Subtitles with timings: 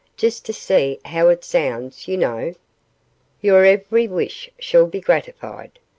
[0.17, 2.55] "Just to see how it sounds, you know."
[3.39, 5.77] "Your every wish shall be gratified.